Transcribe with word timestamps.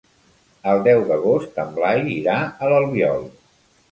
El 0.71 0.79
deu 0.87 1.01
d'agost 1.09 1.59
en 1.65 1.69
Blai 1.77 2.01
irà 2.15 2.37
a 2.67 2.71
l'Albiol. 2.75 3.25